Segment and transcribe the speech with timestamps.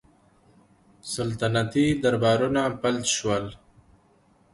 [1.13, 3.45] سلطنتي دربارونه فلج شول.